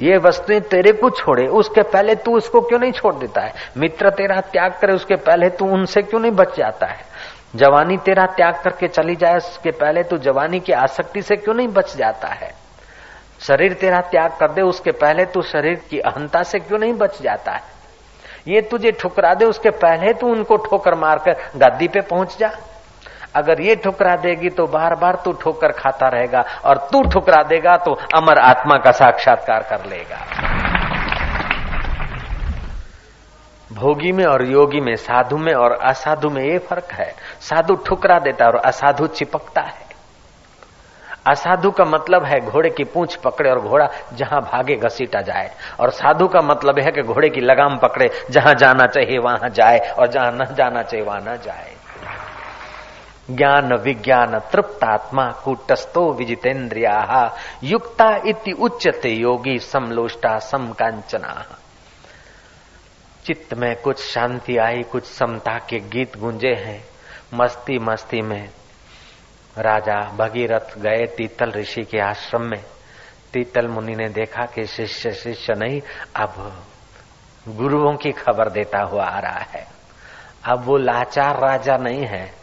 [0.00, 3.54] ये वस्तुएँ तेरे को छोड़े, उसके पहले तू उसको क्यों नहीं छोड़ देता है?
[3.76, 7.04] मित्र तेरा त्याग करे, उसके पहले तू उनसे क्यों नहीं बच जाता है?
[7.56, 11.68] जवानी तेरा त्याग करके चली जाए, उसके पहले तू जवानी की आसक्ति से क्यों नहीं
[11.68, 12.54] बच जाता है?
[13.40, 17.22] शरीर तेरा त्याग कर दे, उसके पहले तू शरीर की अहंता से क्यों नहीं बच
[17.22, 17.62] जाता है?
[18.48, 22.50] ये तुझे ठुकरा दे, उसके पहले तू उनको ठोकर मारकर गद्दी पे पहुँच जा।
[23.34, 27.76] अगर ये ठुकरा देगी तो बार बार तू ठोकर खाता रहेगा और तू ठुकरा देगा
[27.76, 30.24] तो अमर आत्मा का साक्षात्कार कर लेगा।
[33.70, 38.18] भोगी में और योगी में, साधु में और असाधु में ये फ़र्क है। साधु ठुकरा
[38.18, 39.86] देता है और असाधु चिपकता है।
[41.26, 45.90] असाधु का मतलब है घोड़े की पूंछ पकड़े और घोड़ा जहाँ भागे घसीटा जाए। और
[45.90, 50.06] साधु का मतलब है कि घोड़े की लगाम पकड़े, जहाँ जाना चाहिए वहाँ जाए और
[50.06, 51.76] जहाँ न जाना चाहिए वहाँ न जाए।
[53.30, 61.56] ज्ञान विज्ञान तृप्तात्मा कुटस्थो विजितेन्द्रिया। युक्ता इति उच्चते योगी समलोष्टा समकांचना
[63.26, 66.84] चित्त में कुछ शांति आई, कुछ समता के गीत गुंजे हैं।
[67.34, 68.48] मस्ती मस्ती में
[69.58, 72.64] राजा भगीरथ गए तीतल ऋषि के आश्रम में।
[73.32, 75.80] तीतल मुनि ने देखा कि शिष्य शिष्य नहीं,
[76.16, 76.62] अब
[77.48, 79.66] गुरुओं की खबर देता हुआ आ रहा है।
[80.44, 82.37] अब वो लाचार राजा नहीं है।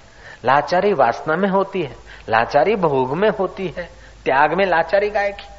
[0.46, 1.96] लाचारी वासना में होती है,
[2.30, 3.90] लाचारी भोग में होती है,
[4.26, 5.50] त्याग में लाचारी गाय की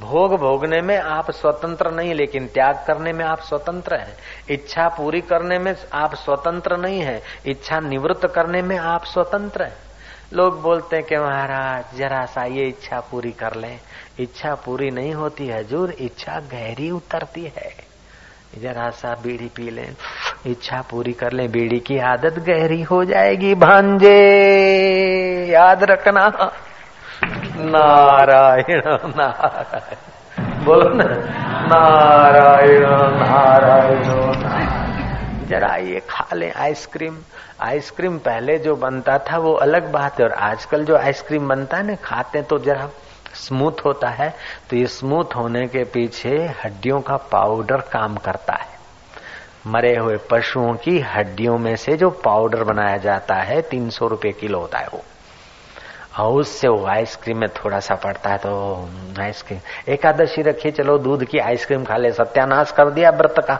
[0.00, 4.16] भोग भोगने में आप स्वतंत्र नहीं, लेकिन त्याग करने में आप स्वतंत्र हैं।
[4.50, 9.76] इच्छा पूरी करने में आप स्वतंत्र नहीं है, इच्छा निवृत्त करने में आप स्वतंत्र हैं।
[10.32, 13.74] लोग बोलते हैं कि महाराज, जरा सा ये इच्छा पूरी कर ले।
[14.18, 17.95] इच्छा पूरी नहीं होती, हजूर, इच्छा गहरी उतरती है।
[18.62, 19.96] जरा सा बीड़ी पी लें,
[20.46, 24.16] इच्छा पूरी कर लें, बीड़ी की आदत गहरी हो जाएगी, भांजे।
[25.50, 26.52] याद रखना।
[27.58, 28.82] नारायण
[29.16, 31.04] नारायण। बोलो ना।
[31.68, 32.86] नारायण
[33.22, 34.06] नारायण
[35.46, 37.16] जरा ये खा लें आइसक्रीम।
[37.62, 41.86] आइसक्रीम पहले जो बनता था वो अलग बात है, और आजकल जो आइसक्रीम बनता है
[41.86, 42.88] ना, खाते तो जरा
[43.36, 44.28] स्मूथ होता है
[44.70, 48.74] तो ये स्मूथ होने के पीछे हड्डियों का पाउडर काम करता है।
[49.66, 54.32] मरे हुए पशुओं की हड्डियों में से जो पाउडर बनाया जाता है, तीन सौ रुपये
[54.32, 55.02] किलो होता है वो।
[56.18, 58.88] और उससे वो आइसक्रीम में थोड़ा सा पड़ता है तो
[59.20, 63.58] आइसक्रीम। एकादशी रखिए चलो दूध की आइसक्रीम खा ले, सत्यानाश कर दिया व्रत का।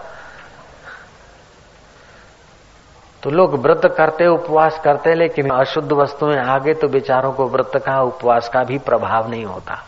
[3.27, 8.03] तो लोग व्रत करते, उपवास करते, लेकिन अशुद्ध वस्तुएँ आगे तो बेचारों को व्रत का,
[8.03, 9.87] उपवास का भी प्रभाव नहीं होता।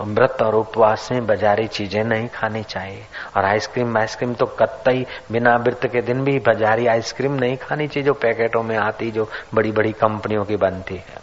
[0.00, 3.02] व्रत और उपवास में बाजारी चीज़ें नहीं खानी चाहिए।
[3.36, 8.06] और आइसक्रीम आइसक्रीम तो कत्तई बिना व्रत के दिन भी बाजारी आइसक्रीम नहीं खानी चाहिए,
[8.06, 11.16] जो पैकेटों में आती, जो बड़ी बड़ी कंपनियों की बनती है।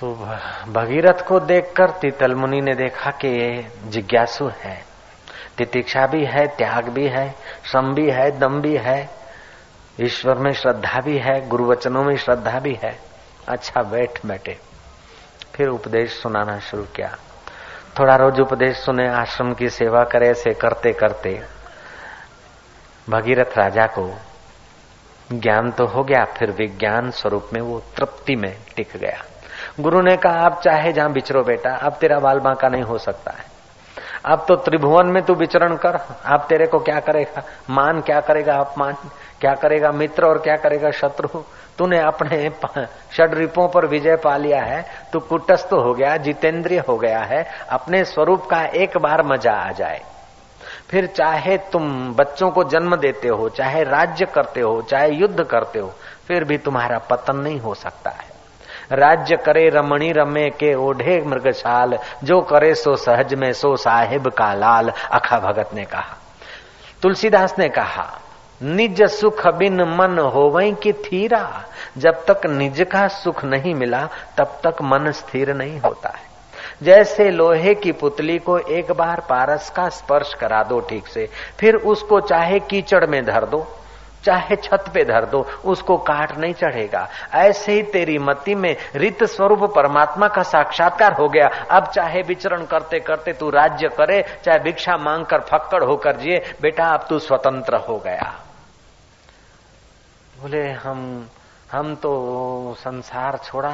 [0.00, 0.14] तो
[0.72, 4.87] भगीरथ को देखकर तीतल मुनि ने देखा कि ये जिज्ञासु है।
[5.58, 9.10] तितिक्षा भी है, त्याग भी है श्रम भी है, दम भी है,
[10.00, 12.98] ईश्वर में श्रद्धा भी है, गुरुवचनों में श्रद्धा भी है।
[13.48, 14.58] अच्छा बैठ बैठे।
[15.54, 17.16] फिर उपदेश सुनाना शुरू किया।
[18.00, 21.42] थोड़ा रोज उपदेश सुने, आश्रम की सेवा करे, ऐसे करते करते।
[23.10, 24.18] भगीरथ राजा को
[25.32, 29.24] ज्ञान तो हो गया, फिर विज्ञान स्वरूप में वो तृप्ति में टिक गया।
[29.80, 33.30] गुरु ने कहा, आप चाहे जहाँ बिचरो बेटा, अब तेरा बाल बांका नहीं हो सकता
[33.30, 33.47] है।
[34.28, 37.42] अब तो त्रिभुवन में तू विचरण कर। आप तेरे को क्या करेगा?
[37.70, 38.94] मान क्या करेगा अपमान?
[39.40, 41.28] क्या करेगा मित्र और क्या करेगा शत्रु?
[41.78, 42.50] तूने अपने
[43.12, 48.04] षडरिपों पर विजय पा लिया है। तू कुटस्थ हो गया, जितेंद्रिय हो गया है। अपने
[48.04, 50.02] स्वरूप का एक बार मज़ा आ जाए।
[50.90, 55.78] फिर चाहे तुम बच्चों को जन्म देते हो, चाहे राज्य करते हो, चाहे युद्ध करते
[55.78, 55.92] हो,
[56.28, 58.37] फिर भी तुम्हारा पतन नहीं हो सकता है।
[58.92, 64.54] राज्य करे रमणी रमे के ओढ़े मृगशाल, जो करे सो सहज में सो साहिब का
[64.54, 66.16] लाल, अखा भगत ने कहा।
[67.02, 68.20] तुलसीदास ने कहा,
[68.62, 71.64] निज सुख बिन मन हो वही की थीरा?
[71.98, 76.28] जब तक निज का सुख नहीं मिला, तब तक मन स्थिर नहीं होता है।
[76.82, 81.28] जैसे लोहे की पुतली को एक बार पारस का स्पर्श करा दो ठीक से,
[81.60, 83.66] फिर उसको चाहे कीचड़ में धर दो।
[84.24, 89.24] चाहे छत पे धर दो, उसको काट नहीं चढ़ेगा। ऐसे ही तेरी मति में रित
[89.24, 94.58] स्वरूप परमात्मा का साक्षात्कार हो गया। अब चाहे विचरण करते करते तू राज्य करे, चाहे
[94.58, 98.34] भिक्षा मांग कर फक्कड़ होकर जिए, बेटा अब तू स्वतंत्र हो गया।
[100.42, 101.28] बोले, हम
[101.72, 103.70] हम तो संसार छोड़ा,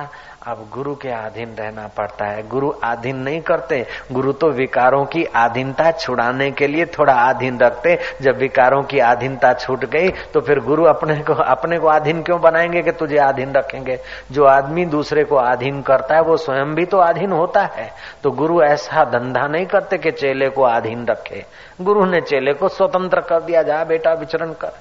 [0.46, 5.22] अब गुरु के अधीन रहना पड़ता है। गुरु अधीन नहीं करते, गुरु तो विकारों की
[5.24, 10.60] अधीनता छुड़ाने के लिए थोड़ा अधीन रखते। जब विकारों की अधीनता छूट गई तो फिर
[10.60, 13.98] गुरु अपने को अपने को अधीन क्यों बनाएँगे कि तुझे अधीन रखेंगे?
[14.32, 17.90] जो आदमी दूसरे को अधीन करता है, वो स्वयं भी तो अधीन होता है।
[18.22, 21.44] तो गुरु ऐसा धंधा नहीं करते कि चेले को अधीन रखे।
[21.80, 24.72] गुरु ने चेले को स्वतंत्र कर दिया, जा बेटा, विचरण कर।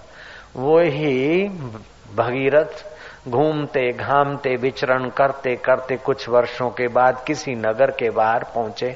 [0.55, 1.47] वो ही
[2.15, 2.92] भगीरथ
[3.25, 8.95] घूमते, घामते, विचरण करते करते कुछ वर्षों के बाद किसी नगर के बाहर पहुँचे।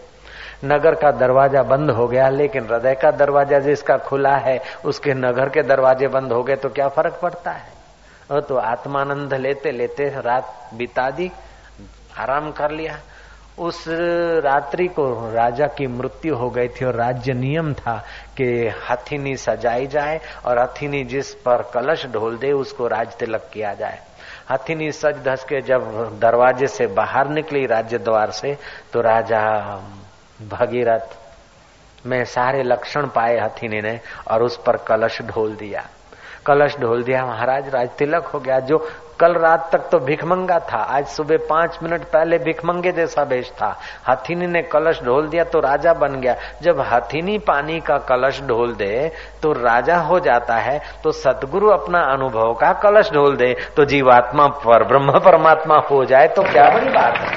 [0.66, 5.50] नगर का दरवाज़ा बंद हो गया, लेकिन हृदय का दरवाज़ा जिसका खुला है, उसके नगर
[5.50, 7.72] के दरवाजे बंद हो गए तो क्या फ़र्क पड़ता है?
[8.32, 11.32] और तो आत्मानंद लेते लेते रात बिता दी
[12.18, 13.00] आराम कर लिया।
[13.60, 13.84] उस
[14.44, 17.96] रात्रि को राजा की मृत्यु हो गई थी और राज्य नियम था
[18.38, 18.46] कि
[18.90, 24.00] हथिनी सजाई जाए और हथिनी जिस पर कलश ढोल दे, उसको राज तिलक किया जाए।
[24.52, 28.58] हथिनी सज धस के जब दरवाजे से बाहर निकली राज्य द्वार से
[28.94, 29.42] तो राजा
[30.48, 31.16] भगीरथ
[32.06, 34.00] में सारे लक्षण पाए हथिनी ने
[34.32, 35.86] और उस पर कलश ढोल दिया।
[36.48, 38.78] कलश ढोल दिया, महाराज, राज तिलक हो गया। जो
[39.20, 43.70] कल रात तक तो भिखमंगा था, आज सुबह पाँच मिनट पहले भिखमंगे जैसा बेच था।
[44.08, 48.74] हथिनी ने कलश ढोल दिया तो राजा बन गया। जब हथिनी पानी का कलश ढोल
[48.74, 49.12] दे
[49.44, 54.48] तो राजा हो जाता है तो सतगुरु अपना अनुभव का कलश ढोल दे। तो जीवात्मा
[54.48, 57.36] पर, ब्रह्म परमात्मा हो जाए तो क्या बड़ी बात है?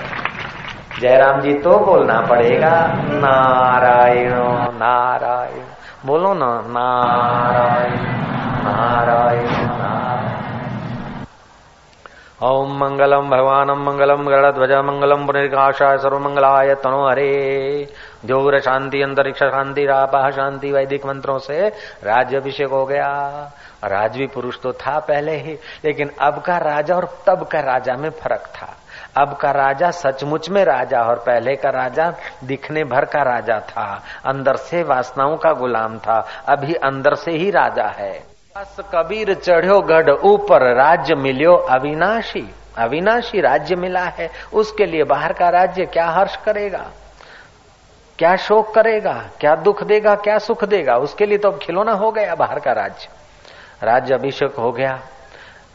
[1.00, 2.70] जयराम जी तो बोलना पड़ेगा,
[3.16, 4.32] नारायण
[4.76, 5.64] नारायण।
[6.06, 8.39] बोलो ना, नारायण।
[12.42, 17.88] ओम मंगलम भगवानम मंगलम गरुड़ध्वज मंगलम पुनर्काशाय सर्वमंगलाय तनो हरे।
[18.24, 21.68] ज़ोर शांति अंतरिक्ष शांति रापा शांति वैदिक मंत्रों से
[22.04, 23.10] राज्य अभिषेक हो गया।
[23.84, 25.52] राजवी पुरुष तो था पहले ही,
[25.84, 28.74] लेकिन अब का राजा और तब का राजा में फ़र्क था।
[29.16, 32.12] अब का राजा सचमुच में राजा और पहले का राजा
[32.44, 36.18] दिखने भर का राजा था। अंदर से वासनाओं का गुलाम था।
[36.48, 43.40] अभी अंदर से ही राजा है। बस कबीर चढ़ो, गढ़ ऊपर राज्य मिलियो अविनाशी। अविनाशी
[43.40, 46.90] राज्य मिला है, उसके लिए बाहर का राज्य क्या हर्ष करेगा?
[48.18, 49.12] क्या शोक करेगा?
[49.40, 50.14] क्या दुख देगा?
[50.14, 50.96] क्या सुख देगा?
[50.96, 53.08] उसके लिए तो अब खिलौना हो गया बाहर का राज्य।
[53.82, 55.00] राज्य अभिषेक हो गया।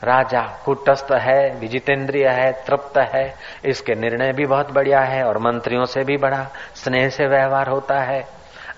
[0.04, 3.36] राजा कुटस्थ है, विजितेंद्रिय है, तृप्त है।
[3.66, 8.00] इसके निर्णय भी बहुत बढ़िया है और मंत्रियों से भी बड़ा, स्नेह से व्यवहार होता
[8.00, 8.28] है।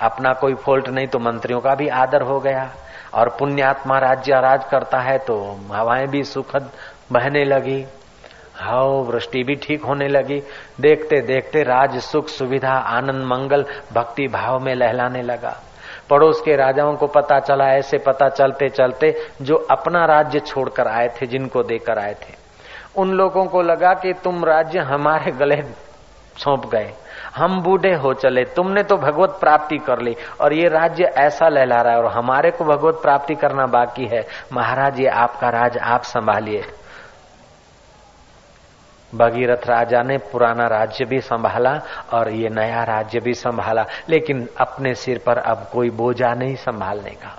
[0.02, 2.72] अपना कोई फॉल्ट नहीं तो मंत्रियों का भी आदर हो गया।
[3.14, 5.38] और पुण्यात्मा राज्य राज करता है तो
[5.72, 6.70] हवाएँ भी सुखद
[7.12, 7.86] बहने लगी।
[8.56, 10.42] हाओ, वृष्टि भी ठीक होने लगी।
[10.82, 15.56] देखते देखते राज सुख सुविधा आनंद मंगल भक्ति भाव में लहलाने लगा।
[16.10, 21.08] पड़ोस के राजाओं को पता चला, ऐसे पता चलते चलते जो अपना राज्य छोड़कर आए
[21.08, 22.36] थे, जिनको देकर आए थे।
[22.96, 25.56] उन लोगों को लगा कि तुम राज्य हमारे गले
[26.38, 26.94] सौंप गए।
[27.36, 31.82] हम बूढ़े हो चले, तुमने तो भगवत प्राप्ति कर ली और ये राज्य ऐसा लहला
[31.82, 36.04] रहा है और हमारे को भगवत प्राप्ति करना बाकी है। महाराज, ये आपका राज आप
[36.04, 36.64] संभालिए।
[39.16, 41.72] भगीरथ राजा ने पुराना राज्य भी संभाला
[42.14, 47.12] और ये नया राज्य भी संभाला, लेकिन अपने सिर पर अब कोई बोझा नहीं संभालने
[47.12, 47.38] का।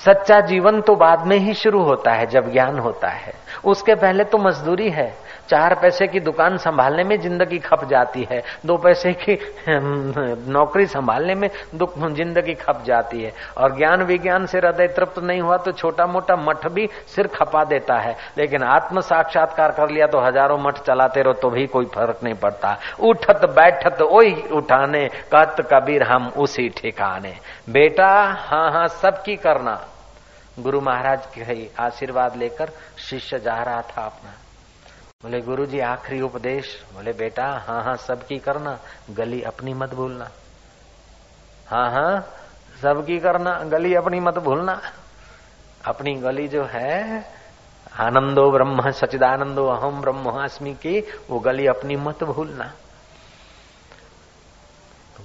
[0.00, 3.32] सच्चा जीवन तो बाद में ही शुरू होता है, जब ज्ञान होता है।
[3.64, 5.12] उसके पहले तो मजदूरी है।
[5.50, 9.36] चार पैसे की दुकान संभालने में ज़िंदगी खप जाती है। दो पैसे की
[9.68, 15.40] नौकरी संभालने में दुख, ज़िंदगी खप जाती है। और ज्ञान विज्ञान से हृदय तृप्त नहीं
[15.40, 20.06] हुआ तो छोटा मोटा मठ भी सिर खपा देता है। लेकिन आत्म साक्षात्कार कर लिया
[20.06, 25.06] तो हज़ारों मठ चलाते रहो तो भी कोई फ़र्क नहीं पड़ता। उठत बैठत ओई उठाने
[25.34, 27.36] कत कबीर हम उसी ठिकाने।
[27.70, 29.80] बेटा हाँ हाँ सबकी करना।
[30.62, 34.30] गुरु महाराज के आशीर्वाद लेकर शिष्य जा रहा था अपना।
[35.22, 38.78] बोले गुरु जी आखिरी उपदेश। बोले, बेटा हाँ हाँ सबकी करना,
[39.10, 40.24] गली अपनी मत भूलना।
[41.68, 42.20] हाँ हाँ
[42.82, 44.80] सबकी करना, गली अपनी मत भूलना।
[45.86, 47.20] अपनी गली जो है,
[48.00, 51.00] आनंदो ब्रह्म सचिदानंदो अहम ब्रह्मास्मि की,
[51.30, 52.72] वो गली अपनी मत भूलना।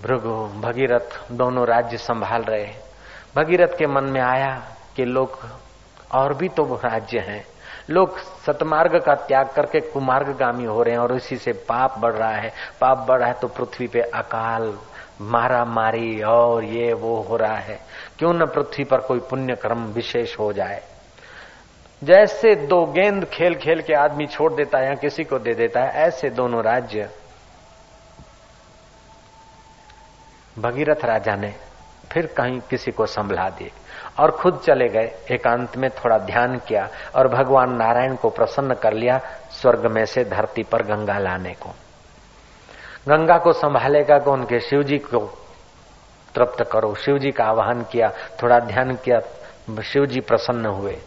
[0.01, 2.73] भृगु, भगीरथ दोनों राज्य संभाल रहे।
[3.35, 5.39] भगीरथ के मन में आया कि लोग
[6.11, 7.45] और भी तो राज्य हैं।
[7.89, 12.13] लोग सतमार्ग का त्याग करके कुमार्ग गामी हो रहे हैं और इसी से पाप बढ़
[12.13, 14.73] रहा है। पाप बढ़ रहा है तो पृथ्वी पे अकाल
[15.21, 17.79] मारा मारी और ये वो हो रहा है।
[18.19, 20.81] क्यों न पृथ्वी पर कोई पुण्य कर्म विशेष हो जाए?
[22.01, 25.83] जैसे दो गेंद खेल खेल के आदमी छोड़ देता है या किसी को दे देता
[25.83, 27.09] है, ऐसे दोनों राज्य
[30.59, 31.53] भगीरथ राजा ने
[32.11, 33.71] फिर कहीं किसी को संभला दिए।
[34.19, 38.93] और खुद चले गए। एकांत में थोड़ा ध्यान किया और भगवान नारायण को प्रसन्न कर
[38.93, 41.69] लिया स्वर्ग में से धरती पर गंगा लाने को।
[43.07, 44.43] गंगा को संभालेगा कौन?
[44.43, 45.37] के शिव जी को
[46.35, 48.09] तृप्त करो। शिव जी का आह्वान किया,
[48.43, 49.19] थोड़ा ध्यान किया
[49.81, 50.97] शिव जी प्रसन्न हुए।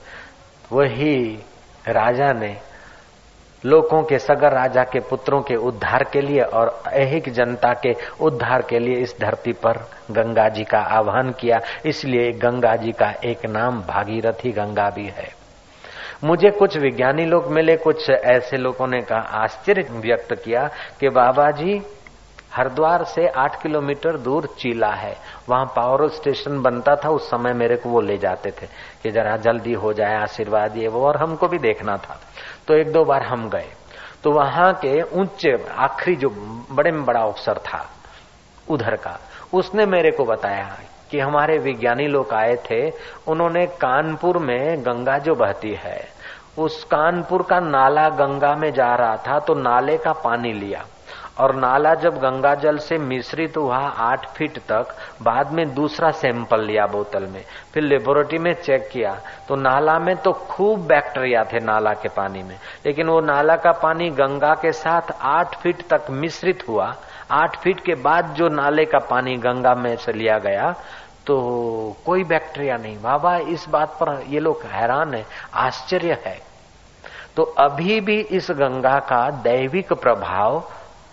[0.73, 1.45] वही
[1.89, 2.61] राजा ने
[3.67, 8.63] लोगों के सगर राजा के पुत्रों के उद्धार के लिए और ऐहिक जनता के उद्धार
[8.63, 9.79] के लिए इस धरती पर
[10.11, 15.29] गंगा जी का आह्वान किया। इसलिए गंगा जी का एक नाम भागीरथी गंगा भी है।
[16.25, 21.51] मुझे कुछ विज्ञानी लोग मिले, कुछ ऐसे लोगों ने कहा, आश्चर्य व्यक्त किया कि बाबा
[21.51, 21.83] जी,
[22.53, 25.17] हरिद्वार से आठ किलोमीटर दूर चीला है।
[25.49, 28.67] वहाँ पावर स्टेशन बनता था, उस समय मेरे को वो ले जाते थे
[29.03, 32.21] कि जरा जल्दी हो जाए, आशीर्वाद ये वो, और हमको भी देखना था।
[32.69, 33.69] तो एक दो बार हम गए।
[34.25, 36.29] तो वहाँ के उच्च आखिरी जो
[36.71, 37.85] बड़े में बड़ा अफसर था,
[38.69, 39.19] उधर का,
[39.53, 40.79] उसने मेरे को बताया
[41.11, 42.91] कि हमारे विज्ञानी लोग आए थे,
[43.29, 46.01] उन्होंने कानपुर में गंगा जो बहती है,
[46.59, 50.85] उस कानपुर का नाला गंगा में जा रहा था तो नाले का पानी लिया।
[51.39, 56.61] और नाला जब गंगा जल से मिश्रित हुआ आठ फीट तक, बाद में दूसरा सैंपल
[56.63, 57.43] लिया बोतल में,
[57.75, 59.15] फिर लेबोरेटरी में चेक किया
[59.49, 63.73] तो नाला में तो खूब बैक्टीरिया थे नाला के पानी में, लेकिन वो नाला का
[63.79, 66.95] पानी गंगा के साथ आठ फीट तक मिश्रित हुआ,
[67.33, 70.75] आठ फीट के बाद जो नाले का पानी गंगा में से लिया गया
[71.27, 71.37] तो
[72.07, 76.37] कोई बैक्टीरिया नहीं। बाबा, इस बात पर ये लोग हैरान है, आश्चर्य है।
[77.37, 80.63] तो अभी भी इस गंगा का दैविक प्रभाव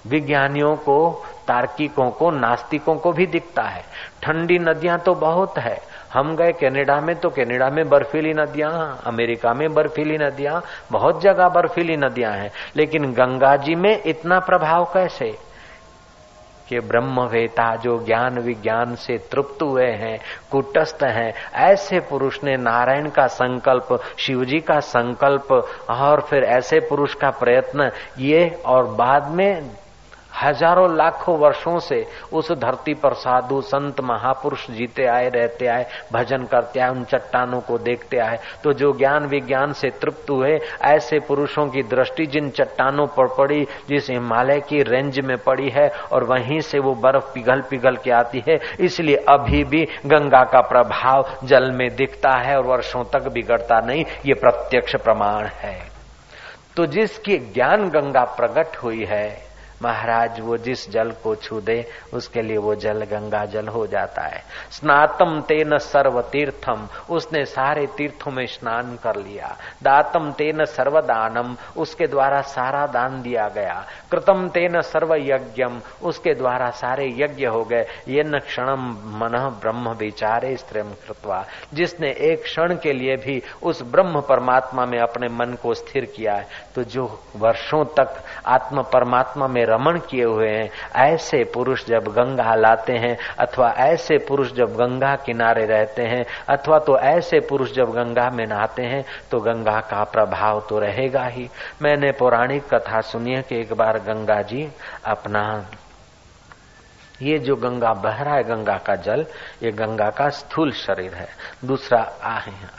[0.07, 3.83] विज्ञानियों को, तार्किकों को, नास्तिकों को भी दिखता है।
[4.23, 9.53] ठंडी नदियाँ तो बहुत है। हम गए कनाडा में तो कनाडा में बर्फीली नदियाँ, अमेरिका
[9.53, 15.37] में बर्फीली नदियाँ, बहुत जगह बर्फीली नदियाँ हैं। लेकिन गंगा जी में इतना प्रभाव कैसे?
[16.69, 20.19] कि ब्रह्मवेता जो ज्ञान विज्ञान से तृप्त हुए हैं,
[20.51, 27.13] कुटस्थ हैं, ऐसे पुरुष ने नारायण का संकल्प शिवजी का संकल्प, और फिर ऐसे पुरुष
[27.13, 29.69] का प्रयत्न, ये और बाद में
[30.43, 36.43] हज़ारों लाखों वर्षों से उस धरती पर साधु संत महापुरुष जीते आए, रहते आए, भजन
[36.43, 41.19] करते आए, उन चट्टानों को देखते आए। तो जो ज्ञान विज्ञान से तृप्त हुए, ऐसे
[41.19, 46.23] पुरुषों की दृष्टि जिन चट्टानों पर पड़ी, जिस हिमालय की रेंज में पड़ी है, और
[46.23, 51.29] वहीं से वो बर्फ़ पिघल पिघल के आती है, इसलिए अभी भी गंगा का प्रभाव
[51.43, 55.79] जल में दिखता है और वर्षों तक बिगड़ता नहीं, ये प्रत्यक्ष प्रमाण है।
[56.77, 59.44] तो जिसकी ज्ञान गंगा प्रकट हुई है
[59.81, 64.21] महाराज, वो जिस जल को छू दे, उसके लिए वो जल गंगा जल हो जाता
[64.21, 71.55] है। स्नातम तेन सर्व तीर्थम उसने सारे तीर्थों में स्नान कर लिया। दातम तेन सर्वदानम,
[71.77, 77.63] उसके द्वारा सारा दान दिया गया। कृतम तेन सर्व यज्ञम उसके द्वारा सारे यज्ञ हो
[77.63, 83.41] गए। ये न क्षणम मन ब्रह्म विचारे स्त्रीम कृतवा। जिसने एक क्षण के लिए भी
[83.63, 88.15] उस ब्रह्म परमात्मा में अपने मन को स्थिर किया है तो जो वर्षों तक
[88.45, 90.69] आत्म परमात्मा में रमण किए हुए हैं।
[91.05, 96.79] ऐसे पुरुष जब गंगा लाते हैं, अथवा ऐसे पुरुष जब गंगा किनारे रहते हैं, अथवा
[96.79, 101.49] तो ऐसे पुरुष जब गंगा में नहाते हैं तो गंगा का प्रभाव तो रहेगा ही।
[101.81, 104.67] मैंने पौराणिक कथा सुनी है कि एक बार गंगा जी
[105.05, 105.43] अपना
[107.21, 109.25] ये जो गंगा बह रहा है, गंगा का जल,
[109.63, 111.27] ये गंगा का स्थूल शरीर है।
[111.65, 111.99] दूसरा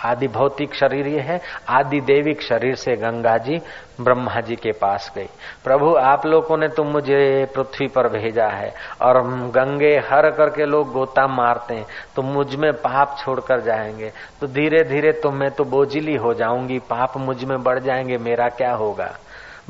[0.04, 3.60] आदि भौतिक शरीर ये है, आदि देविक शरीर से गंगा जी
[4.00, 5.28] ब्रह्मा जी के पास गई।
[5.64, 10.92] प्रभु, आप लोगों ने तो मुझे पृथ्वी पर भेजा है, और गंगे हर करके लोग
[10.92, 16.16] गोता मारते हैं तो मुझमें पाप छोड़कर जाएँगे। तो धीरे धीरे तो मैं तो बोझिली
[16.16, 19.14] हो जाऊँगी, पाप मुझमें बढ़ जाएँगे, मेरा क्या होगा?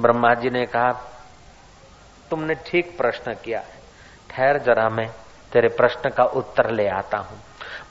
[0.00, 0.92] ब्रह्मा जी ने कहा,
[2.30, 3.60] तुमने ठीक प्रश्न किया
[4.36, 5.08] ठहर जरा मैं
[5.52, 7.38] तेरे प्रश्न का उत्तर ले आता हूँ।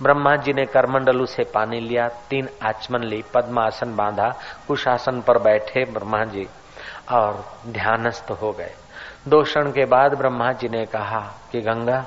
[0.01, 4.29] ब्रह्मा जी ने करमंडलू से पानी लिया, तीन आचमन ली, पद्मासन बांधा,
[4.67, 6.47] कुशासन पर बैठे ब्रह्मा जी
[7.11, 8.71] और ध्यानस्थ हो गए।
[9.27, 11.19] दोषण के बाद ब्रह्मा जी ने कहा
[11.51, 12.05] कि गंगा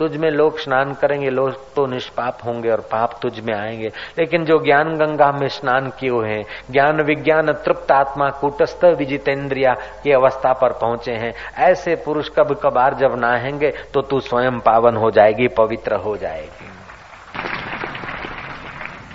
[0.00, 4.44] तुझ में लोग स्नान करेंगे, लोग तो निष्पाप होंगे और पाप तुझ में आएँगे। लेकिन
[4.44, 10.12] जो ज्ञान गंगा में स्नान किए हुए हैं, ज्ञान विज्ञान तृप्त आत्मा कूटस्थ विजितेंद्रिया की
[10.12, 15.10] अवस्था पर पहुँचे हैं। ऐसे पुरुष कब कबार जब नहाएँगे तो तू स्वयं पावन हो
[15.10, 16.66] जाएगी, पवित्र हो जाएगी।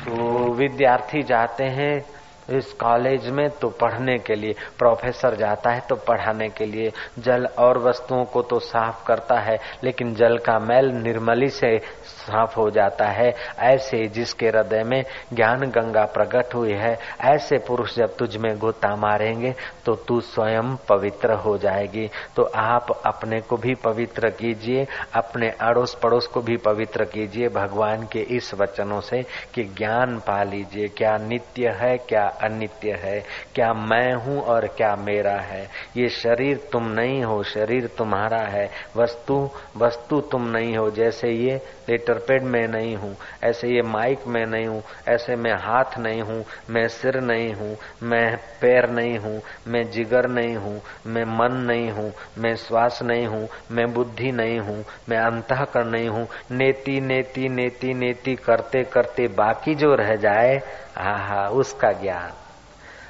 [0.05, 2.14] तो विद्यार्थी जाते हैं
[2.49, 7.45] इस कॉलेज में तो पढ़ने के लिए, प्रोफेसर जाता है तो पढ़ाने के लिए, जल
[7.59, 12.69] और वस्तुओं को तो साफ़ करता है, लेकिन जल का मैल निर्मली से साफ़ हो
[12.69, 13.33] जाता है।
[13.65, 18.95] ऐसे जिसके हृदय में ज्ञान गंगा प्रकट हुई है, ऐसे पुरुष जब तुझ में गोता
[18.95, 19.53] मारेंगे
[19.85, 24.85] तो तू स्वयं पवित्र हो जाएगी। तो आप अपने को भी पवित्र कीजिए,
[25.15, 29.21] अपने अड़ोस पड़ोस को भी पवित्र कीजिए, भगवान के इस वचनों से
[29.53, 33.19] कि ज्ञान पा लीजिए, क्या नित्य है, क्या अनित्य है।
[33.55, 35.63] क्या मैं हूँ और क्या मेरा है?
[35.97, 41.55] ये शरीर तुम नहीं हो, शरीर तुम्हारा है। वस्तु वस्तु तुम नहीं हो। जैसे ये
[41.89, 46.21] लेटर पैड में नहीं हूँ, ऐसे ये माइक में नहीं हूँ, ऐसे मैं हाथ नहीं
[46.21, 51.57] हूँ, मैं सिर नहीं हूँ, मैं पैर नहीं हूँ, मैं जिगर नहीं हूँ, मैं मन
[51.57, 56.99] नहीं हूँ, मैं श्वास नहीं हूँ, मैं बुद्धि नहीं हूँ, मैं अंतःकर नहीं हूँ। नेति
[57.01, 60.61] नेति नेति नेति करते करते बाकी जो रह जाए
[60.97, 62.31] हा हा उसका ज्ञान।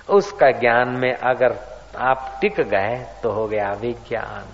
[0.10, 1.60] उसका ज्ञान में अगर
[1.98, 4.46] आप टिक गए तो हो गया विज्ञान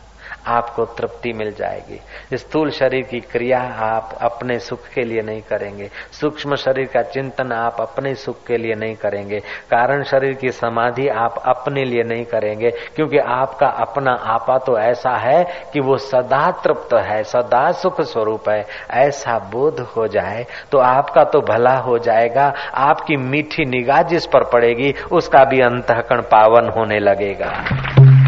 [0.47, 5.89] आपको तृप्ति मिल जाएगी। स्थूल शरीर की क्रिया आप अपने सुख के लिए नहीं करेंगे।
[6.11, 9.39] सूक्ष्म शरीर का चिंतन आप अपने सुख के लिए नहीं करेंगे।
[9.71, 15.15] कारण शरीर की समाधि आप अपने लिए नहीं करेंगे, क्योंकि आपका अपना आपा तो ऐसा
[15.17, 15.43] है
[15.73, 21.23] कि वो सदा तृप्त है, सदा सुख स्वरूप है। ऐसा बोध हो जाए तो आपका
[21.23, 26.99] तो भला हो जाएगा। आपकी मीठी निगाह जिस पर पड़ेगी, उसका भी अंतकण पावन होने
[26.99, 27.51] लगेगा।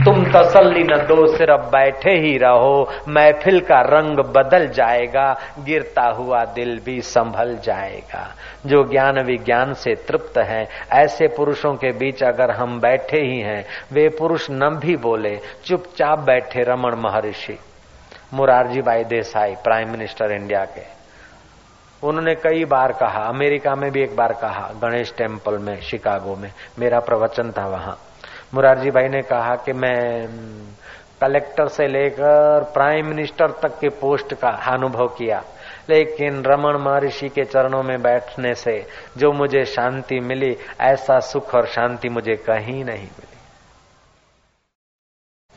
[0.05, 6.45] तुम तसल्ली न दो, सिर्फ़ बैठे ही रहो, महफिल का रंग बदल जाएगा, गिरता हुआ
[6.45, 12.51] दिल भी संभल जाएगा। जो ज्ञान विज्ञान से तृप्त है, ऐसे पुरुषों के बीच अगर
[12.51, 17.59] हम बैठे ही हैं, वे पुरुष न भी बोले, चुपचाप बैठे रमन महर्षि।
[18.33, 20.83] मुरारजी भाई देसाई प्राइम मिनिस्टर इंडिया के।
[22.07, 26.51] उन्होंने कई बार कहा, अमेरिका में भी एक बार कहा, गणेश टेंपल में शिकागो में।
[26.79, 27.97] मेरा प्रवचन था वहाँ।
[28.53, 30.27] मुरारजी भाई ने कहा कि मैं
[31.21, 35.43] कलेक्टर से लेकर प्राइम मिनिस्टर तक के पोस्ट का अनुभव किया।
[35.89, 41.65] लेकिन रमन महर्षि के चरणों में बैठने से जो मुझे शांति मिली, ऐसा सुख और
[41.65, 43.37] शांति मुझे कहीं नहीं मिली।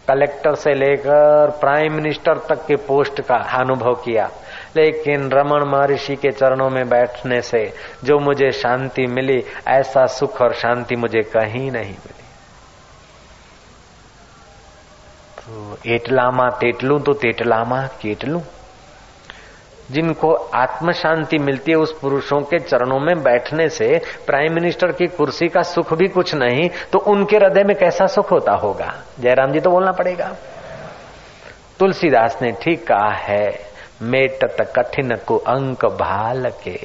[0.08, 4.30] कलेक्टर से लेकर प्राइम मिनिस्टर तक के पोस्ट का अनुभव किया।
[4.76, 7.72] लेकिन रमन महर्षि के चरणों में बैठने से
[8.04, 12.25] जो मुझे शांति मिली, ऐसा सुख और शांति मुझे कहीं नहीं मिली।
[15.86, 18.40] एटलामा तेटलू तो तेटलामा केटलू
[19.90, 23.88] जिनको आत्म शांति मिलती है उस पुरुषों के चरणों में बैठने से
[24.26, 28.30] प्राइम मिनिस्टर की कुर्सी का सुख भी कुछ नहीं तो उनके हृदय में कैसा सुख
[28.30, 28.92] होता होगा?
[29.20, 30.34] जयराम जी तो बोलना पड़ेगा।
[31.78, 33.46] तुलसीदास ने ठीक कहा है,
[34.02, 36.78] मेटत कठिन को अंक भाल के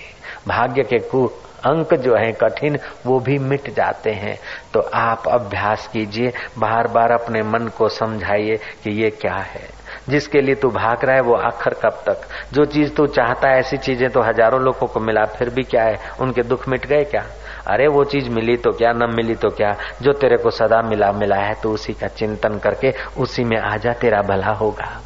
[0.47, 1.29] भाग्य के कु
[1.65, 4.39] अंक जो है कठिन, वो भी मिट जाते हैं।
[4.73, 10.41] तो आप अभ्यास कीजिए बार बार अपने मन को समझाइए कि ये क्या है। जिसके
[10.41, 12.21] लिए तू भाग रहा है, वो आखिर कब तक?
[12.53, 15.83] जो चीज़ तू चाहता है, ऐसी चीज़ें तो हज़ारों लोगों को मिला, फिर भी क्या
[15.83, 15.99] है?
[16.21, 17.25] उनके दुख मिट गए क्या?
[17.67, 19.75] अरे, वो चीज़ मिली तो क्या, न मिली तो क्या?
[20.01, 23.93] जो तेरे को सदा मिला मिला है तो उसी का चिंतन करके उसी में आजा
[23.93, 25.01] तेरा भला होगा।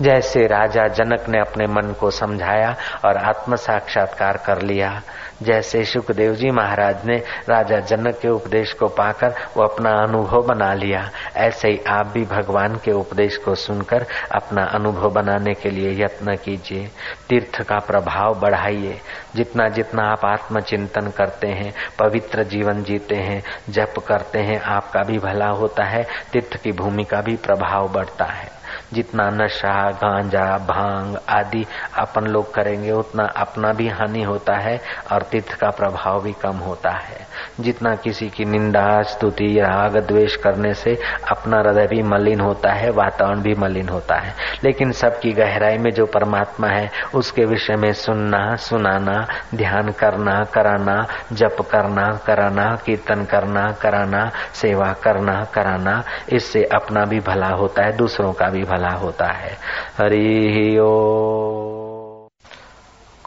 [0.00, 5.02] जैसे राजा जनक ने अपने मन को समझाया और आत्म साक्षात्कार कर लिया
[5.42, 7.16] जैसे सुखदेव जी महाराज ने
[7.48, 12.24] राजा जनक के उपदेश को पाकर वो अपना अनुभव बना लिया। ऐसे ही आप भी
[12.24, 16.90] भगवान के उपदेश को सुनकर अपना अनुभव बनाने के लिए यत्न कीजिए।
[17.28, 19.00] तीर्थ का प्रभाव बढ़ाइए।
[19.36, 25.18] जितना जितना आप आत्मचिंतन करते हैं, पवित्र जीवन जीते हैं, जप करते हैं, आपका भी
[25.18, 28.59] भला होता है, तीर्थ की भूमि का भी प्रभाव बढ़ता है।
[28.92, 31.66] जितना नशा, गांजा, भाँग आदि
[31.98, 34.80] अपन लोग करेंगे, उतना अपना भी हानि होता है
[35.12, 40.36] और तीर्थ का प्रभाव भी कम होता है। जितना किसी की निंदा, स्तुति, राग, द्वेष
[40.36, 40.98] करने से
[41.30, 45.90] अपना हृदय भी मलिन होता है, वातावरण भी मलिन होता है। लेकिन सबकी गहराई में
[45.90, 53.24] जो परमात्मा है, उसके विषय में सुनना, सुनाना, ध्यान करना, कराना, जप करना, कराना, कीर्तन
[53.24, 58.79] करना, कराना, सेवा करना, कराना, इससे अपना भी भला होता है, दूसरों का भी भला
[58.88, 59.58] होता है।
[59.98, 60.90] हरि ओ।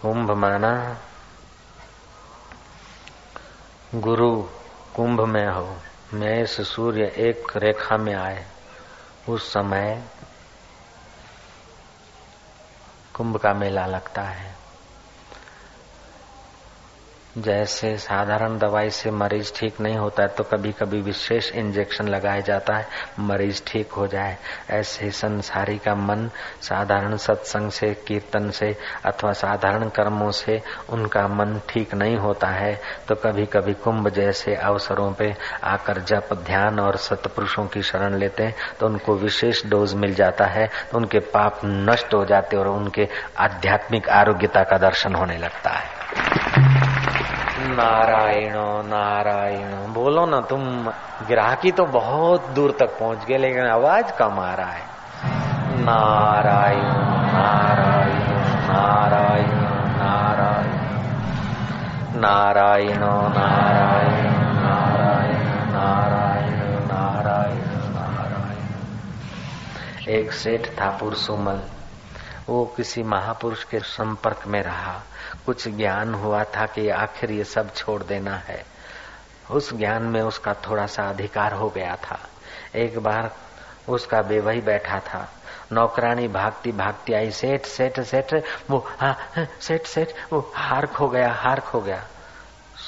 [0.02, 0.98] कुंभ माना।
[3.96, 4.44] गुरु,
[4.96, 5.78] कुंभ में हो।
[6.14, 8.46] मेष, सूर्य एक रेखा में आए।
[9.30, 10.04] उस समय
[13.14, 14.63] कुंभ का मेला लगता है।
[17.36, 22.40] जैसे साधारण दवाई से मरीज़ ठीक नहीं होता है तो कभी कभी विशेष इंजेक्शन लगाया
[22.40, 22.86] जाता है,
[23.20, 24.38] मरीज़ ठीक हो जाए।
[24.70, 26.30] ऐसे संसारी का मन
[26.62, 28.72] साधारण सत्संग से, कीर्तन से
[29.06, 32.74] अथवा साधारण कर्मों से उनका मन ठीक नहीं होता है
[33.08, 38.44] तो कभी कभी कुंभ जैसे अवसरों पे आकर जप, ध्यान और सतपुरुषों की शरण लेते
[38.44, 42.68] हैं तो उनको विशेष डोज मिल जाता है तो उनके पाप नष्ट हो जाते और
[42.68, 43.08] उनके
[43.40, 46.93] आध्यात्मिक आरोग्यता का दर्शन होने लगता है।
[47.74, 48.54] नारायण
[48.88, 50.88] नारायण। बोलो ना, तुम
[51.28, 54.94] ग्राहकी तो बहुत दूर तक पहुँच गए, लेकिन आवाज़ कम आ रहा है।
[55.80, 56.94] नारायण
[57.34, 58.34] नारायण
[58.72, 59.64] नारायण
[59.98, 60.84] नारायण।
[62.22, 67.58] नारायण नारायण नारायण नारायण नारायण
[67.96, 68.64] नारायण।
[70.10, 71.60] एक सेठ था पुरसुमल।
[72.50, 75.02] वो किसी महापुरुष के संपर्क में रहा।
[75.46, 78.66] कुछ ज्ञान हुआ था कि आखिर ये सब छोड़ देना है।
[79.52, 82.20] उस ज्ञान में उसका थोड़ा सा अधिकार हो गया था।
[82.76, 83.36] एक बार
[83.90, 85.34] उसका बेवही बैठा था।
[85.72, 88.36] नौकरानी भागती भागती आई, सेठ सेठ सेठ,
[88.70, 89.18] वो हाँ
[89.62, 92.08] सेठ सेठ, वो हार खो गया हार खो गया।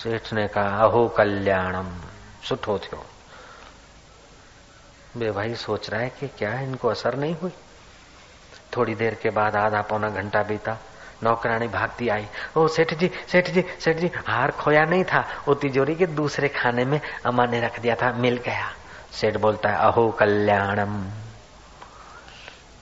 [0.04, 2.02] सेठ ने कहा, अहो, कल्याणम,
[2.50, 3.06] सुठो थो
[5.18, 7.52] बेवही सोच रहा है कि क्या इनको असर नहीं हुई?
[8.78, 10.78] थोड़ी देर के बाद आधा पौना घंटा बीता।
[11.24, 15.54] नौकरानी भागती आई। ओ सेठ जी सेठ जी सेठ जी हार खोया नहीं था। वो
[15.54, 18.72] तिजोरी के दूसरे खाने में अम्मा ने रख दिया था, मिल गया।
[19.12, 21.08] सेठ बोलता है, अहो, कल्याणम।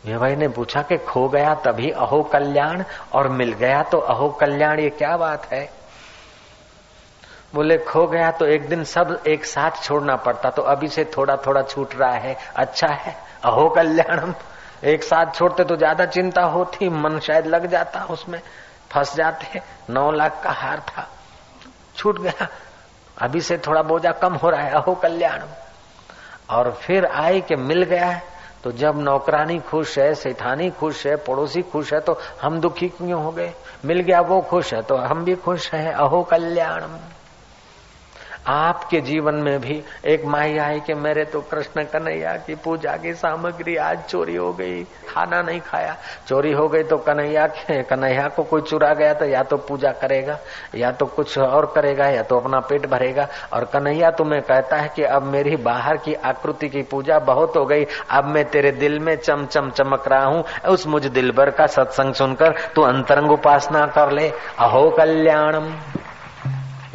[0.05, 4.29] ये भाई ने पूछा कि खो गया तभी अहो, कल्याण, और मिल गया तो अहो,
[4.29, 5.69] कल्याण, ये क्या बात है?
[7.55, 11.37] बोले, खो गया तो एक दिन सब एक साथ छोड़ना पड़ता तो अभी से थोड़ा
[11.37, 14.33] थोड़ा छूट रहा है। अच्छा है, अहो, कल्याणम।
[14.83, 18.39] एक साथ छोड़ते तो ज़्यादा चिंता होती, मन शायद लग जाता उसमें।
[18.91, 21.07] फंस जाते, नौ लाख का हार था।
[21.95, 22.47] छूट गया।
[23.17, 25.41] अभी से थोड़ा बोझा कम हो रहा है अहो कल्याण।
[26.49, 28.21] और फिर आए कि मिल गया है
[28.63, 33.23] तो जब नौकरानी खुश है, सेठानी खुश है, पड़ोसी खुश है तो हम दुखी क्यों
[33.23, 33.53] हो गए?
[33.85, 36.97] मिल गया, वो खुश है तो हम भी खुश हैं। अहो कल्याणम
[38.47, 43.13] आपके जीवन में भी एक माई आई कि मेरे तो कृष्ण कन्हैया की पूजा की
[43.13, 45.95] सामग्री आज चोरी हो गई, खाना नहीं खाया।
[46.27, 50.37] चोरी हो गई तो कन्हैया कन्हैया को कोई चुरा गया तो या तो पूजा करेगा,
[50.75, 54.91] या तो कुछ और करेगा, या तो अपना पेट भरेगा। और कन्हैया तुम्हें कहता है
[54.95, 58.99] कि अब मेरी बाहर की आकृति की पूजा बहुत हो गई, अब मैं तेरे दिल
[58.99, 63.31] में चम चम चमक रहा हूँ, उस मुझ दिल भर का सत्संग सुनकर तू अंतरंग
[63.31, 65.73] उपासना कर ले। अहो कल्याणम।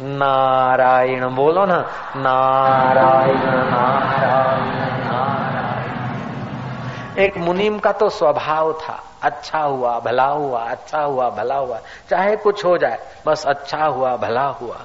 [0.01, 1.85] नारायण, बोलो ना।
[2.15, 11.29] नारायण नारायण। नारायण एक मुनीम का तो स्वभाव था। अच्छा हुआ, भला हुआ अच्छा हुआ,
[11.29, 14.77] भला हुआ। चाहे कुछ हो जाए, बस अच्छा हुआ, भला हुआ।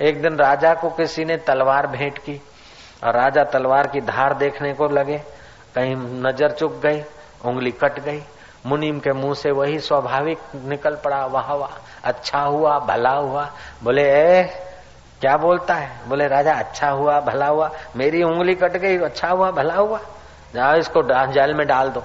[0.00, 2.42] एक दिन राजा को किसी ने तलवार भेंट की
[3.04, 5.22] और राजा तलवार की धार देखने को लगे।
[5.74, 7.02] कहीं नज़र चुक गई,
[7.44, 8.22] उंगली कट गई।
[8.68, 11.70] मुनीम के मुँह से वही स्वाभाविक निकल पड़ा, वाह वाह
[12.04, 13.50] अच्छा हुआ, भला हुआ।
[13.84, 14.44] बोले, ए,
[15.20, 16.08] क्या बोलता है?
[16.08, 20.00] बोले, राजा अच्छा हुआ, भला हुआ, मेरी उंगली कट गई अच्छा हुआ, भला हुआ।
[20.54, 21.02] जाओ इसको
[21.32, 22.02] जेल में डाल दो।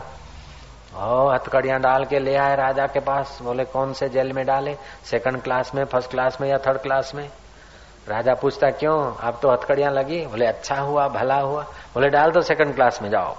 [0.95, 4.77] ओ हथकड़ियाँ डाल के ले आए राजा के पास। बोले, कौन से जेल में डाले?
[5.05, 7.29] सेकंड क्लास में फ़र्स्ट क्लास में या थर्ड क्लास में?
[8.07, 9.15] राजा पूछता, क्यों?
[9.15, 10.25] अब तो हथकड़ियाँ लगी?
[10.25, 13.35] बोले अच्छा हुआ, भला हुआ। बोले, डाल दो सेकंड क्लास में, जाओ।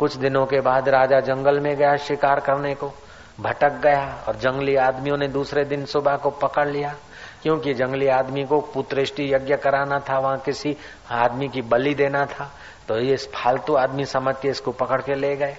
[0.00, 2.92] कुछ दिनों के बाद राजा जंगल में गया शिकार करने को।
[3.40, 6.94] भटक गया और जंगली आदमियों ने दूसरे दिन सुबह को पकड़ लिया।
[7.42, 10.76] क्योंकि जंगली आदमी को पुत्रेष्टि यज्ञ कराना था, वहाँ किसी
[11.10, 12.50] आदमी की बलि देना था
[12.88, 15.56] तो ये फालतू आदमी समझ के इसको पकड़ के ले गए।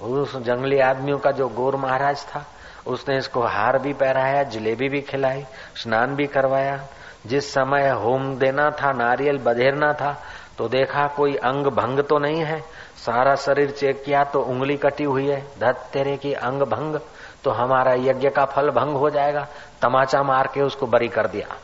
[0.00, 2.44] उस जंगली आदमियों का जो गोर महाराज था,
[2.86, 5.44] उसने इसको हार भी पहराया, जलेबी भी खिलाई,
[5.76, 6.80] स्नान भी करवाया।
[7.26, 10.12] जिस समय होम देना था, नारियल बधेरना था
[10.58, 12.62] तो देखा कोई अंग भंग तो नहीं है
[13.06, 17.00] सारा शरीर चेक किया तो उंगली कटी हुई है। धत, तेरे की अंग भंग
[17.44, 19.46] तो हमारा यज्ञ का फल भंग हो जाएगा।
[19.82, 21.56] तमाचा मार के उसको बरी कर दिया।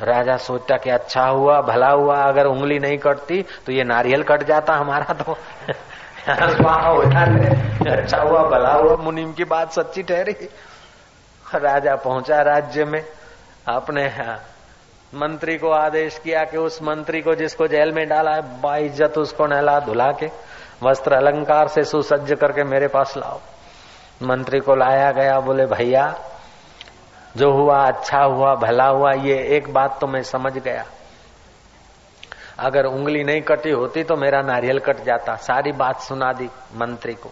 [0.00, 4.42] राजा सोचता कि अच्छा हुआ, भला हुआ, अगर उंगली नहीं कटती तो ये नारियल कट
[4.42, 5.32] जाता हमारा तो।
[7.90, 10.32] अच्छा हुआ, भला हुआ, मुनिम की बात सच्ची ठहरी।
[11.54, 13.04] राजा पहुँचा राज्य में।
[13.68, 14.12] अपने
[15.14, 19.46] मंत्री को आदेश किया कि उस मंत्री को जिसको जेल में डाला है, बाइज्जत उसको
[19.46, 23.40] नहला धुला के। वस्त्र अलंकार से सुसज्ज करके मेरे पास लाओ।
[24.22, 26.20] मंत्री को लाया गया, बोले, भैया,
[27.36, 30.84] जो हुआ अच्छा हुआ, भला हुआ, ये एक बात तो मैं समझ गया।
[32.58, 37.14] अगर उंगली नहीं कटी होती तो मेरा नारियल कट जाता। सारी बात सुना दी मंत्री
[37.14, 37.30] को।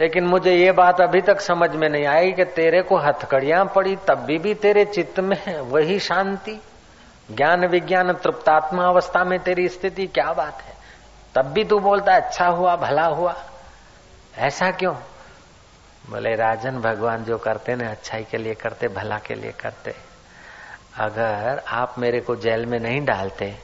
[0.00, 3.96] लेकिन मुझे ये बात अभी तक समझ में नहीं आई कि तेरे को हथकड़ियाँ पड़ी,
[3.96, 6.60] तब भी भी तेरे चित्त में वही शांति।
[7.30, 10.71] ज्ञान विज्ञान तृप्तात्मा अवस्था में तेरी स्थिति, क्या बात है?
[11.34, 13.34] तब भी तू बोलता अच्छा हुआ, भला हुआ।
[14.38, 14.94] ऐसा क्यों?
[16.10, 19.94] बोले, राजन भगवान जो करते ना, अच्छाई के लिए करते, भला के लिए करते।
[20.98, 23.54] अगर आप मेरे को जेल में नहीं डालते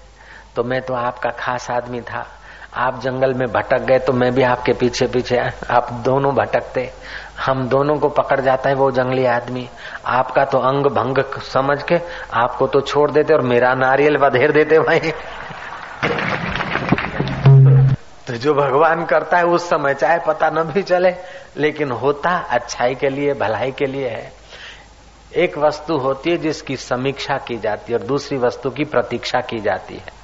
[0.57, 2.27] तो मैं तो आपका खास आदमी था।
[2.75, 5.39] आप जंगल में भटक गए तो मैं भी आपके पीछे पीछे
[5.71, 6.91] आप दोनों भटकते।
[7.41, 9.69] हम दोनों को पकड़ जाता है वो जंगली आदमी।
[10.07, 11.99] आपका तो अंग भंग समझ के
[12.35, 15.13] आपको तो छोड़ देते और मेरा नारियल बधेर देते भाई।
[18.39, 21.15] जो भगवान करता है, उस समय चाहे पता न भी चले,
[21.57, 24.33] लेकिन होता अच्छाई के लिए, भलाई के लिए है।
[25.37, 29.59] एक वस्तु होती है जिसकी समीक्षा की जाती है और दूसरी वस्तु की प्रतीक्षा की
[29.59, 30.18] जाती है।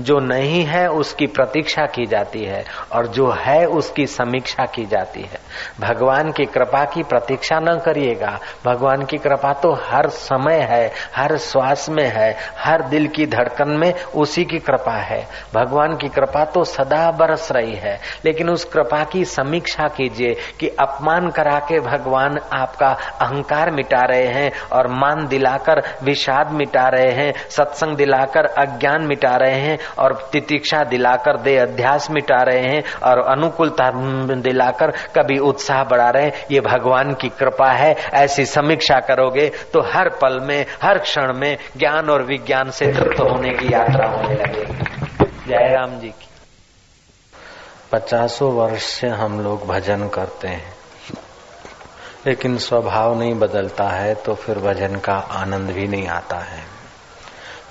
[0.00, 5.22] जो नहीं है, उसकी प्रतीक्षा की जाती है, और जो है, उसकी समीक्षा की जाती
[5.22, 5.38] है।
[5.80, 11.36] भगवान की कृपा की प्रतीक्षा न करिएगा। भगवान की कृपा तो हर समय है, हर
[11.36, 16.44] श्वास में है, हर दिल की धड़कन में उसी की कृपा है। भगवान की कृपा
[16.44, 21.80] तो सदा बरस रही है, लेकिन उस कृपा की समीक्षा कीजिए कि अपमान करा के
[21.80, 28.44] भगवान आपका अहंकार मिटा रहे हैं और मान दिलाकर, विषाद मिटा रहे हैं, सत्संग दिलाकर,
[28.44, 33.90] अज्ञान मिटा रहे हैं और तितिक्षा दिलाकर दे, अध्यास मिटा रहे हैं और अनुकूलता
[34.34, 39.80] दिलाकर कभी उत्साह बढ़ा रहे हैं। ये भगवान की कृपा है। ऐसी समीक्षा करोगे तो
[39.80, 44.34] हर पल में, हर क्षण में ज्ञान और विज्ञान से तृप्त होने की यात्रा होने
[44.34, 46.28] लगेगी। जय राम जी की।
[47.92, 50.74] पचासों वर्ष से हम लोग भजन करते हैं।
[52.26, 56.62] लेकिन स्वभाव नहीं बदलता है तो फिर भजन का आनंद भी नहीं आता है।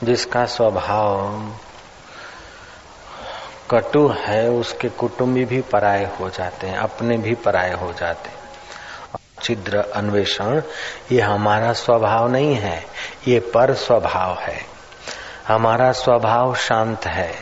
[0.03, 1.39] जिसका स्वभाव
[3.71, 8.37] कटु है, उसके कुटुंबी भी पराये हो जाते हैं, अपने भी पराये हो जाते हैं।
[9.43, 10.61] छिद्र अन्वेषण,
[11.11, 12.85] ये हमारा स्वभाव नहीं है,
[13.27, 14.61] ये पर स्वभाव है।
[15.47, 17.33] हमारा स्वभाव शांत है।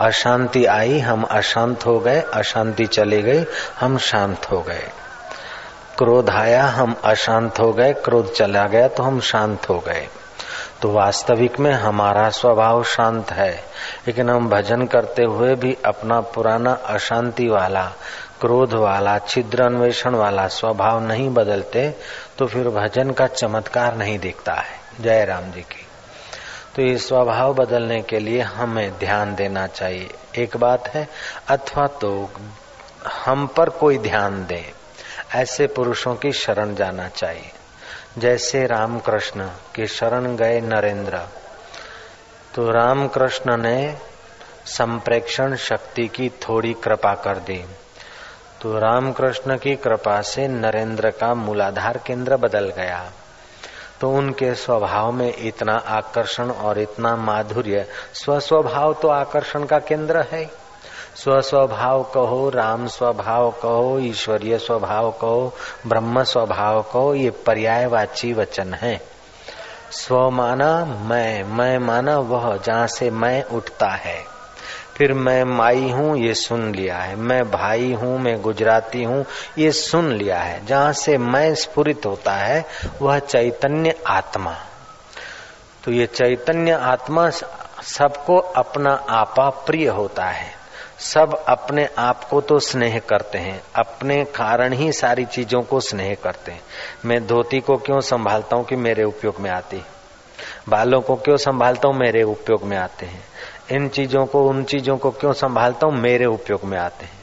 [0.00, 3.44] अशांति आई, हम अशांत हो गए, अशांति चली गई,
[3.80, 4.88] हम शांत हो गए।
[5.98, 10.08] क्रोध आया, हम अशांत हो गए, क्रोध चला गया तो हम शांत हो गए।
[10.82, 13.52] तो वास्तविक में हमारा स्वभाव शांत है,
[14.06, 17.84] लेकिन हम भजन करते हुए भी अपना पुराना अशांति वाला,
[18.40, 21.88] क्रोध वाला, छिद्र अन्वेषण वाला स्वभाव नहीं बदलते
[22.38, 25.86] तो फिर भजन का चमत्कार नहीं दिखता है। जय राम जी की।
[26.76, 31.08] तो ये स्वभाव बदलने के लिए हमें ध्यान देना चाहिए। एक बात है,
[31.48, 32.30] अथवा तो
[33.24, 34.64] हम पर कोई ध्यान दे,
[35.34, 37.52] ऐसे पुरुषों की शरण जाना चाहिए।
[38.18, 41.18] जैसे रामकृष्ण के शरण गए नरेंद्र।
[42.54, 43.96] तो रामकृष्ण ने
[44.66, 47.64] संप्रेक्षण शक्ति की थोड़ी कृपा कर दी।
[48.60, 53.10] तो रामकृष्ण की कृपा से नरेंद्र का मूलाधार केंद्र बदल गया।
[54.00, 60.65] तो उनके स्वभाव में इतना आकर्षण और इतना माधुर्य, स्वस्वभाव तो आकर्षण का केंद्र है।
[61.16, 65.54] स्वस्वभाव कहो, राम स्वभाव कहो, ईश्वरीय स्वभाव कहो,
[65.86, 69.00] ब्रह्म स्वभाव कहो, ये पर्यायवाची वचन है।
[69.90, 74.24] स्व माना मैं मैं माना वह जहाँ से मैं उठता है।
[74.96, 79.26] फिर मैं माई हूँ, ये सुन लिया है। मैं भाई हूँ, मैं गुजराती हूँ,
[79.58, 82.64] ये सुन लिया है। जहाँ से मैं स्फुरित होता है,
[83.02, 84.54] वह चैतन्य आत्मा।
[85.84, 87.30] तो ये चैतन्य आत्मा
[87.82, 90.55] सबको अपना आपा प्रिय होता है।
[90.98, 96.14] सब अपने आप को तो स्नेह करते हैं, अपने कारण ही सारी चीज़ों को स्नेह
[96.14, 96.60] करते हैं।
[97.04, 99.82] मैं धोती को क्यों संभालता हूँ कि मेरे उपयोग में आती
[100.68, 103.24] बालों को क्यों संभालता हूँ, मेरे उपयोग में आते हैं।
[103.70, 107.18] इन चीज़ों को, उन चीज़ों को क्यों संभालता हूँ, मेरे उपयोग में आते हैं।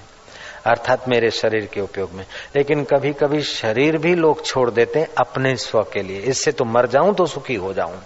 [0.65, 5.07] अर्थात मेरे शरीर के उपयोग में। लेकिन कभी कभी शरीर भी लोग छोड़ देते हैं
[5.17, 8.03] अपने स्व के लिए। इससे तो मर जाऊँ तो सुखी हो जाऊँ।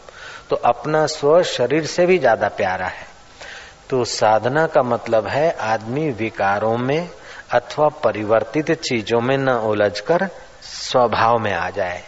[0.50, 3.17] तो अपना स्व शरीर से भी ज़्यादा प्यारा है।
[3.90, 7.10] तो साधना का मतलब है आदमी विकारों में
[7.54, 10.28] अथवा परिवर्तित चीज़ों में न उलझकर
[10.64, 12.04] स्वभाव में आ जाए।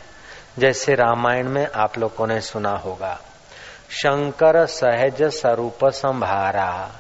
[0.60, 3.18] जैसे रामायण में आप लोगों ने सुना होगा,
[3.92, 6.92] शंकर सहज स्वरूप संभारा,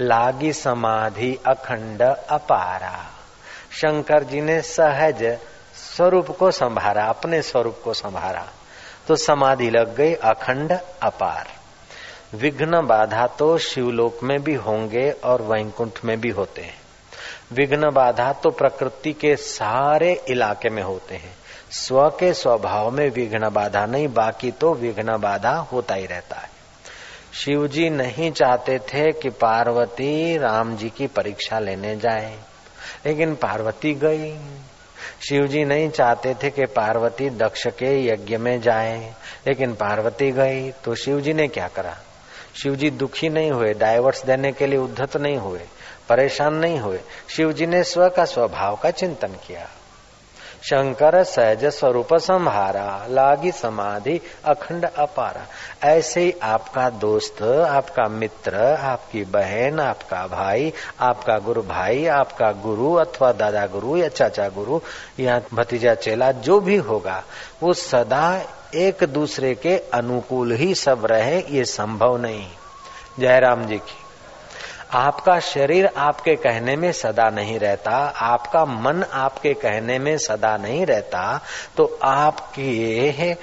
[0.00, 2.96] लागी समाधि अखंड अपारा।
[3.72, 5.24] शंकर जी ने सहज
[5.76, 8.46] स्वरूप को संभारा, अपने स्वरूप को संभारा
[9.08, 11.46] तो समाधि लग गई अखंड अपार।
[12.34, 16.74] विघ्न बाधा तो शिवलोक में भी होंगे और वैकुंठ में भी होते हैं।
[17.52, 21.36] विघ्न बाधा तो प्रकृति के सारे इलाके में होते हैं।
[21.70, 26.50] स्व के स्वभाव में विघ्न बाधा नहीं, बाकी तो विघ्न बाधा होता ही रहता है।
[27.32, 32.38] शिव जी नहीं चाहते थे कि पार्वती राम जी की परीक्षा लेने जाए,
[33.06, 34.38] लेकिन पार्वती गई।
[35.28, 39.14] शिव जी नहीं चाहते थे कि पार्वती दक्ष के यज्ञ में जाए,
[39.46, 41.96] लेकिन पार्वती गई। तो शिव जी ने क्या करा?
[42.62, 45.60] शिव जी दुखी नहीं हुए डाइवर्स देने के लिए उद्धत नहीं हुए,
[46.08, 49.68] परेशान नहीं हुए। शिव जी ने स्व का स्वभाव का चिंतन किया।
[50.62, 55.46] शंकर सहज स्वरूप संहारा, लागी समाधि अखंड अपारा।
[55.88, 62.94] ऐसे ही आपका दोस्त, आपका मित्र, आपकी बहन, आपका भाई, आपका गुरु भाई, आपका गुरु
[62.94, 64.80] अथवा दादा गुरु या चाचा गुरु,
[65.20, 67.22] या भतीजा चेला, जो भी होगा,
[67.62, 68.40] वो सदा
[68.74, 72.46] एक दूसरे के अनुकूल ही सब रहे, ये संभव नहीं।
[73.18, 74.07] जयराम जी की।
[74.90, 80.84] आपका शरीर आपके कहने में सदा नहीं रहता, आपका मन आपके कहने में सदा नहीं
[80.86, 81.40] रहता
[81.76, 83.36] तो आपके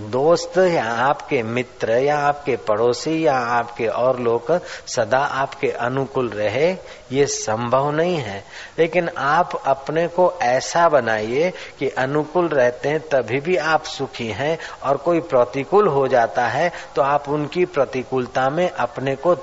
[0.00, 4.50] दोस्त या आपके मित्र या आपके पड़ोसी या आपके और लोग
[4.86, 6.70] सदा आपके अनुकूल रहे,
[7.12, 8.42] ये संभव नहीं है।
[8.78, 14.58] लेकिन आप अपने को ऐसा बनाइए कि अनुकूल रहते हैं, तभी भी आप सुखी हैं
[14.82, 19.34] और कोई प्रतिकूल हो जाता है तो आप उनकी प्रतिकूलता में अपने को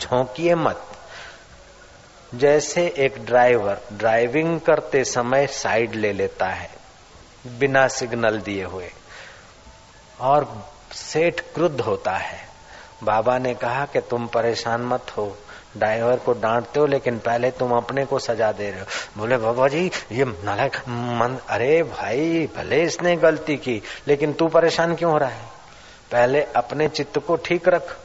[0.00, 0.82] झोंकिए मत।
[2.34, 6.70] जैसे एक ड्राइवर ड्राइविंग करते समय साइड ले लेता है,
[7.58, 8.90] बिना सिग्नल दिए हुए,
[10.20, 12.38] और सेठ क्रुद्ध होता है।
[13.02, 15.36] बाबा ने कहा कि तुम परेशान मत हो,
[15.76, 18.86] ड्राइवर को डांटते हो, लेकिन पहले तुम अपने को सजा दे रहे हो।
[19.16, 24.94] बोले, बाबा जी, ये नालायक मन, अरे भाई, भले इसने गलती की, लेकिन तू परेशान
[24.94, 25.44] क्यों हो रहा है?
[26.12, 27.98] पहले अपने चित्त को ठीक रख।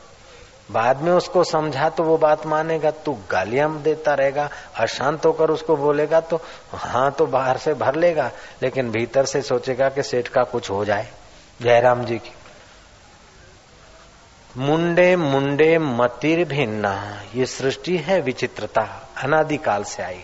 [0.72, 5.76] बाद में उसको समझा तो वो बात मानेगा, तू गालियाँ देता रहेगा, अशांत होकर उसको
[5.76, 6.42] बोलेगा तो
[6.74, 8.32] हाँ तो बाहर से भर लेगा,
[8.64, 11.08] लेकिन भीतर से सोचेगा कि सेठ का कुछ हो जाए।
[11.62, 12.34] जयराम जी की।
[14.58, 18.88] मुंडे मुंडे मतिर भिन्ना, ये सृष्टि है विचित्रता,
[19.24, 20.24] अनादिकाल से आई।